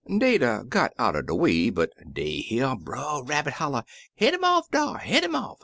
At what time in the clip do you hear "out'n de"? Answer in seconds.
0.97-1.35